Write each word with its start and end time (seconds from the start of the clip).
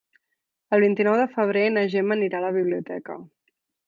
El 0.77 0.83
vint-i-nou 0.85 1.17
de 1.19 1.27
febrer 1.35 1.61
na 1.73 1.83
Gemma 1.95 2.17
anirà 2.19 2.39
a 2.39 2.45
la 2.47 2.51
biblioteca. 2.57 3.19